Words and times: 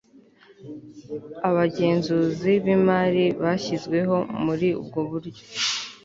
abagenzuzi 1.49 2.51
b 2.63 2.65
imari 2.77 3.23
bashyizweho 3.43 4.17
muri 4.45 4.67
ubwo 4.81 4.99
buryo 5.09 5.43